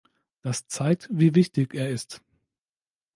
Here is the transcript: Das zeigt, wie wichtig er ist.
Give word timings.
Das 0.41 0.65
zeigt, 0.65 1.07
wie 1.11 1.35
wichtig 1.35 1.75
er 1.75 1.91
ist. 1.91 2.23